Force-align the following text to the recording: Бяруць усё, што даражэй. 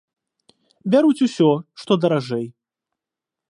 Бяруць 0.95 1.23
усё, 1.27 1.51
што 1.83 1.91
даражэй. 2.07 2.45